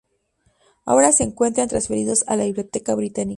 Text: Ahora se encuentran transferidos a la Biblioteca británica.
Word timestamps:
Ahora 0.83 1.11
se 1.11 1.23
encuentran 1.23 1.67
transferidos 1.69 2.23
a 2.27 2.35
la 2.35 2.45
Biblioteca 2.45 2.95
británica. 2.95 3.29